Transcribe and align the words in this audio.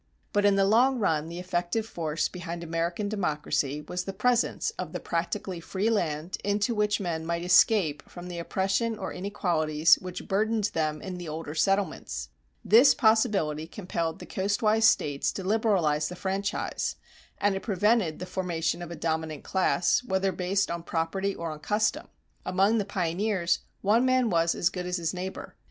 But 0.33 0.45
in 0.45 0.55
the 0.55 0.65
long 0.65 0.97
run 0.97 1.29
the 1.29 1.37
effective 1.37 1.85
force 1.85 2.27
behind 2.27 2.63
American 2.63 3.07
democracy 3.07 3.81
was 3.81 4.03
the 4.05 4.13
presence 4.13 4.71
of 4.79 4.93
the 4.93 4.99
practically 4.99 5.59
free 5.59 5.91
land 5.91 6.37
into 6.43 6.73
which 6.73 6.99
men 6.99 7.23
might 7.23 7.43
escape 7.45 8.09
from 8.09 8.31
oppression 8.31 8.97
or 8.97 9.13
inequalities 9.13 9.99
which 9.99 10.27
burdened 10.27 10.71
them 10.73 11.03
in 11.03 11.19
the 11.19 11.29
older 11.29 11.53
settlements. 11.53 12.29
This 12.65 12.95
possibility 12.95 13.67
compelled 13.67 14.17
the 14.17 14.25
coastwise 14.25 14.85
States 14.85 15.31
to 15.33 15.43
liberalize 15.43 16.09
the 16.09 16.15
franchise; 16.15 16.95
and 17.37 17.53
it 17.55 17.61
prevented 17.61 18.17
the 18.17 18.25
formation 18.25 18.81
of 18.81 18.89
a 18.89 18.95
dominant 18.95 19.43
class, 19.43 20.03
whether 20.03 20.31
based 20.31 20.71
on 20.71 20.81
property 20.81 21.35
or 21.35 21.51
on 21.51 21.59
custom. 21.59 22.07
Among 22.43 22.79
the 22.79 22.85
pioneers 22.85 23.59
one 23.83 24.03
man 24.05 24.31
was 24.31 24.55
as 24.55 24.69
good 24.71 24.87
as 24.87 24.97
his 24.97 25.13
neighbor. 25.13 25.53